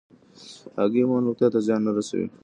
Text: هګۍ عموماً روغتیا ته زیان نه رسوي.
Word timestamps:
هګۍ 0.79 1.01
عموماً 1.05 1.25
روغتیا 1.27 1.47
ته 1.53 1.59
زیان 1.67 1.81
نه 1.87 1.91
رسوي. 1.97 2.27